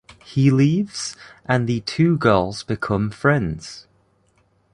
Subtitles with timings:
[0.25, 1.15] He leaves,
[1.45, 3.85] and the two girls become friends.